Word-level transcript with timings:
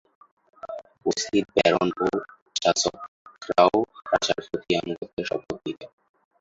উপস্থিত 0.99 1.45
ব্যারন 1.55 1.89
ও 1.99 2.07
যাজকরাও 2.55 3.75
রাজার 4.09 4.39
প্রতি 4.47 4.71
আনুগত্যের 4.81 5.25
শপথ 5.29 5.57
নিতেন। 5.65 5.91